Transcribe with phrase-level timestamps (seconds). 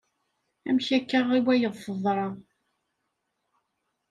[0.67, 2.27] Amek akka i wayeḍ teḍra.